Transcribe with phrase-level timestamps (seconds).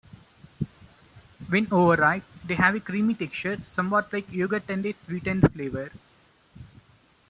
[1.49, 5.91] When over-ripe, they have a creamy texture somewhat like yogurt and a sweetened flavor.